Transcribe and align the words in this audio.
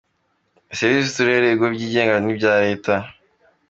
Servisi 0.77 1.05
z’Uturere, 1.09 1.43
ibigo 1.47 1.67
byigenga 1.75 2.15
n’ibya 2.19 2.53
Leta. 2.65 2.93